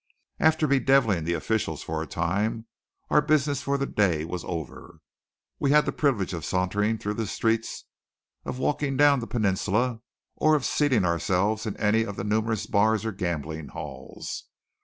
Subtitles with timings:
[0.39, 2.65] After bedevilling the officials for a time,
[3.11, 4.99] our business for the day was over.
[5.59, 7.85] We had the privilege of sauntering through the streets,
[8.43, 10.01] of walking down the peninsula
[10.35, 14.45] or of seating ourselves in any of the numerous bars or gambling halls.